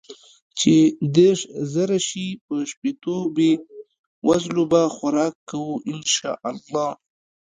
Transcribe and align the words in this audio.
چې 0.59 0.75
ديرش 1.15 1.41
زره 1.73 1.97
شي 2.07 2.27
په 2.45 2.55
شپيتو 2.71 3.15
بې 3.35 3.51
وزلو 4.27 4.63
به 4.71 4.81
خوراک 4.95 5.35
کو 5.49 5.63
ان 5.91 5.99
شاء 6.15 6.39
الله. 6.51 6.87